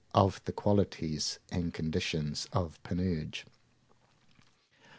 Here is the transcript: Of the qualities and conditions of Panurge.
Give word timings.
Of 0.15 0.43
the 0.45 0.51
qualities 0.51 1.37
and 1.51 1.75
conditions 1.75 2.47
of 2.51 2.81
Panurge. 2.81 3.45